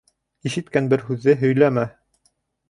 Ишеткән 0.49 0.89
бер 0.93 1.03
һүҙҙе 1.09 1.37
һөйләмә. 1.43 1.85